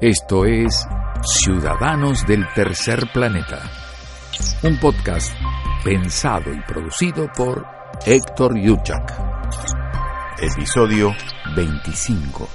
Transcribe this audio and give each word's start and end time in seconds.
Esto 0.00 0.44
es 0.44 0.86
Ciudadanos 1.24 2.24
del 2.24 2.46
Tercer 2.54 3.10
Planeta, 3.12 3.68
un 4.62 4.78
podcast 4.78 5.32
pensado 5.82 6.54
y 6.54 6.60
producido 6.60 7.28
por 7.36 7.66
Héctor 8.06 8.56
Yuchak. 8.56 9.12
Episodio 10.40 11.12
25. 11.56 12.48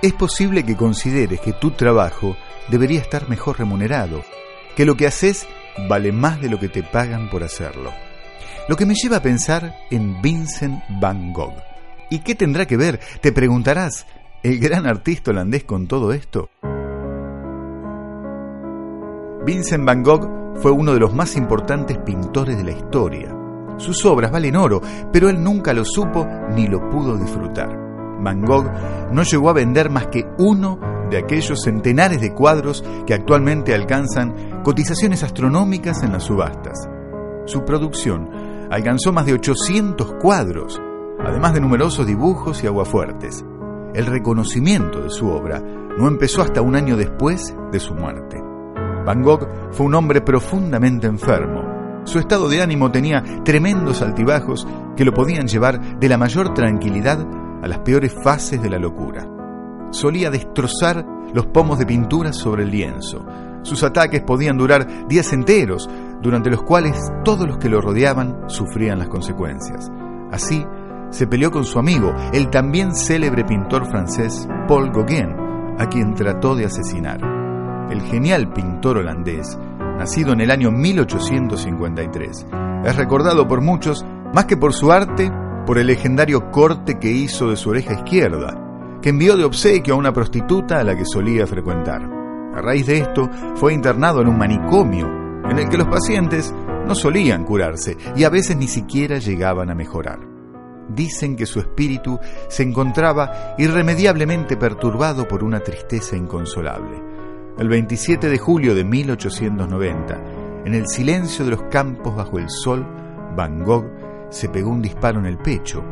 Es 0.00 0.14
posible 0.14 0.64
que 0.64 0.78
consideres 0.78 1.42
que 1.42 1.52
tu 1.52 1.72
trabajo 1.72 2.38
debería 2.68 3.02
estar 3.02 3.28
mejor 3.28 3.58
remunerado, 3.58 4.24
que 4.74 4.86
lo 4.86 4.96
que 4.96 5.06
haces 5.06 5.46
vale 5.90 6.10
más 6.10 6.40
de 6.40 6.48
lo 6.48 6.58
que 6.58 6.70
te 6.70 6.82
pagan 6.82 7.28
por 7.28 7.44
hacerlo. 7.44 7.92
Lo 8.66 8.76
que 8.76 8.86
me 8.86 8.94
lleva 8.94 9.18
a 9.18 9.22
pensar 9.22 9.74
en 9.90 10.22
Vincent 10.22 10.82
Van 10.88 11.34
Gogh. 11.34 11.62
¿Y 12.08 12.20
qué 12.20 12.34
tendrá 12.34 12.64
que 12.64 12.78
ver, 12.78 12.98
te 13.20 13.30
preguntarás, 13.30 14.06
el 14.44 14.58
gran 14.58 14.86
artista 14.86 15.30
holandés 15.30 15.64
con 15.64 15.88
todo 15.88 16.12
esto? 16.12 16.50
Vincent 19.46 19.86
Van 19.86 20.02
Gogh 20.02 20.58
fue 20.60 20.70
uno 20.70 20.92
de 20.92 21.00
los 21.00 21.14
más 21.14 21.34
importantes 21.36 21.96
pintores 21.96 22.58
de 22.58 22.64
la 22.64 22.72
historia. 22.72 23.34
Sus 23.78 24.04
obras 24.04 24.30
valen 24.30 24.56
oro, 24.56 24.82
pero 25.10 25.30
él 25.30 25.42
nunca 25.42 25.72
lo 25.72 25.86
supo 25.86 26.28
ni 26.54 26.66
lo 26.66 26.90
pudo 26.90 27.16
disfrutar. 27.16 27.70
Van 28.20 28.44
Gogh 28.44 28.70
no 29.12 29.22
llegó 29.22 29.48
a 29.48 29.54
vender 29.54 29.88
más 29.88 30.08
que 30.08 30.26
uno 30.38 30.78
de 31.10 31.16
aquellos 31.16 31.62
centenares 31.62 32.20
de 32.20 32.34
cuadros 32.34 32.84
que 33.06 33.14
actualmente 33.14 33.74
alcanzan 33.74 34.60
cotizaciones 34.62 35.22
astronómicas 35.22 36.02
en 36.02 36.12
las 36.12 36.24
subastas. 36.24 36.86
Su 37.46 37.64
producción 37.64 38.28
alcanzó 38.70 39.10
más 39.10 39.24
de 39.24 39.32
800 39.32 40.16
cuadros, 40.20 40.82
además 41.18 41.54
de 41.54 41.60
numerosos 41.60 42.06
dibujos 42.06 42.62
y 42.62 42.66
aguafuertes 42.66 43.42
el 43.94 44.06
reconocimiento 44.06 45.00
de 45.00 45.10
su 45.10 45.28
obra 45.28 45.60
no 45.60 46.08
empezó 46.08 46.42
hasta 46.42 46.60
un 46.60 46.74
año 46.74 46.96
después 46.96 47.54
de 47.70 47.80
su 47.80 47.94
muerte. 47.94 48.42
Van 49.06 49.22
Gogh 49.22 49.48
fue 49.70 49.86
un 49.86 49.94
hombre 49.94 50.20
profundamente 50.20 51.06
enfermo. 51.06 52.02
Su 52.04 52.18
estado 52.18 52.48
de 52.48 52.60
ánimo 52.60 52.90
tenía 52.90 53.22
tremendos 53.44 54.02
altibajos 54.02 54.66
que 54.96 55.04
lo 55.04 55.12
podían 55.12 55.46
llevar 55.46 55.98
de 55.98 56.08
la 56.08 56.18
mayor 56.18 56.52
tranquilidad 56.52 57.24
a 57.62 57.68
las 57.68 57.78
peores 57.78 58.14
fases 58.22 58.62
de 58.62 58.70
la 58.70 58.78
locura. 58.78 59.26
Solía 59.90 60.30
destrozar 60.30 61.06
los 61.32 61.46
pomos 61.46 61.78
de 61.78 61.86
pintura 61.86 62.32
sobre 62.32 62.64
el 62.64 62.70
lienzo. 62.70 63.24
Sus 63.62 63.82
ataques 63.82 64.22
podían 64.22 64.58
durar 64.58 65.08
días 65.08 65.32
enteros, 65.32 65.88
durante 66.20 66.50
los 66.50 66.62
cuales 66.62 66.98
todos 67.24 67.46
los 67.46 67.58
que 67.58 67.68
lo 67.68 67.80
rodeaban 67.80 68.48
sufrían 68.48 68.98
las 68.98 69.08
consecuencias. 69.08 69.90
Así, 70.30 70.66
se 71.10 71.26
peleó 71.26 71.50
con 71.50 71.64
su 71.64 71.78
amigo, 71.78 72.14
el 72.32 72.50
también 72.50 72.94
célebre 72.94 73.44
pintor 73.44 73.86
francés 73.86 74.48
Paul 74.66 74.90
Gauguin, 74.90 75.28
a 75.78 75.86
quien 75.88 76.14
trató 76.14 76.54
de 76.54 76.66
asesinar. 76.66 77.20
El 77.90 78.00
genial 78.02 78.52
pintor 78.52 78.98
holandés, 78.98 79.58
nacido 79.98 80.32
en 80.32 80.40
el 80.40 80.50
año 80.50 80.70
1853, 80.70 82.46
es 82.84 82.96
recordado 82.96 83.46
por 83.46 83.60
muchos 83.60 84.04
más 84.32 84.46
que 84.46 84.56
por 84.56 84.72
su 84.72 84.90
arte, 84.90 85.30
por 85.66 85.78
el 85.78 85.86
legendario 85.86 86.50
corte 86.50 86.98
que 86.98 87.10
hizo 87.10 87.50
de 87.50 87.56
su 87.56 87.70
oreja 87.70 87.94
izquierda, 87.94 88.98
que 89.00 89.10
envió 89.10 89.36
de 89.36 89.44
obsequio 89.44 89.94
a 89.94 89.98
una 89.98 90.12
prostituta 90.12 90.80
a 90.80 90.84
la 90.84 90.96
que 90.96 91.04
solía 91.04 91.46
frecuentar. 91.46 92.02
A 92.54 92.60
raíz 92.60 92.86
de 92.86 92.98
esto, 92.98 93.28
fue 93.54 93.72
internado 93.72 94.20
en 94.20 94.28
un 94.28 94.38
manicomio, 94.38 95.06
en 95.48 95.58
el 95.58 95.68
que 95.68 95.78
los 95.78 95.88
pacientes 95.88 96.52
no 96.86 96.94
solían 96.94 97.44
curarse 97.44 97.96
y 98.16 98.24
a 98.24 98.30
veces 98.30 98.56
ni 98.56 98.66
siquiera 98.66 99.18
llegaban 99.18 99.70
a 99.70 99.74
mejorar 99.74 100.33
dicen 100.94 101.36
que 101.36 101.46
su 101.46 101.60
espíritu 101.60 102.18
se 102.48 102.62
encontraba 102.62 103.54
irremediablemente 103.58 104.56
perturbado 104.56 105.26
por 105.26 105.44
una 105.44 105.60
tristeza 105.60 106.16
inconsolable. 106.16 107.02
El 107.58 107.68
27 107.68 108.28
de 108.28 108.38
julio 108.38 108.74
de 108.74 108.84
1890, 108.84 110.64
en 110.64 110.74
el 110.74 110.88
silencio 110.88 111.44
de 111.44 111.52
los 111.52 111.62
campos 111.70 112.16
bajo 112.16 112.38
el 112.38 112.50
sol, 112.50 112.84
Van 113.36 113.62
Gogh 113.62 113.86
se 114.30 114.48
pegó 114.48 114.70
un 114.70 114.82
disparo 114.82 115.20
en 115.20 115.26
el 115.26 115.38
pecho. 115.38 115.82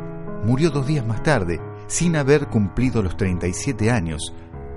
Murió 0.44 0.70
dos 0.70 0.86
días 0.86 1.06
más 1.06 1.22
tarde, 1.22 1.60
sin 1.86 2.16
haber 2.16 2.48
cumplido 2.48 3.02
los 3.02 3.16
37 3.16 3.90
años, 3.90 4.34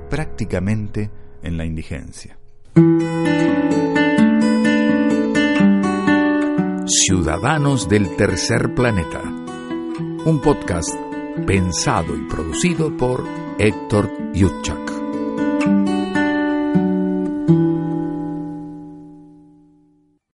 prácticamente 0.10 1.10
en 1.42 1.58
la 1.58 1.66
indigencia. 1.66 2.38
Ciudadanos 6.86 7.90
del 7.90 8.16
Tercer 8.16 8.76
Planeta 8.76 9.45
un 10.26 10.40
podcast 10.42 10.90
pensado 11.46 12.16
y 12.16 12.28
producido 12.28 12.90
por 12.98 13.24
Héctor 13.60 14.10
Yutchak. 14.34 14.95